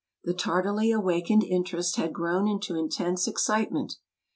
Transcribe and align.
The 0.23 0.33
tardily 0.33 0.91
awakened 0.91 1.43
interest 1.43 1.97
had 1.97 2.11
grown 2.11 2.47
into 2.47 2.73
intense 2.75 3.27
excitement. 3.27 3.97